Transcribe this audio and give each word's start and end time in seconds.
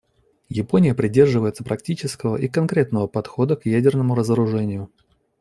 Япония 0.49 0.95
придерживается 0.95 1.63
практического 1.63 2.35
и 2.35 2.47
конкретного 2.47 3.05
подхода 3.05 3.55
к 3.55 3.67
ядерному 3.67 4.15
разоружению. 4.15 4.89